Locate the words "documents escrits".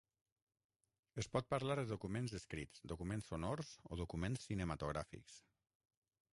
1.91-2.83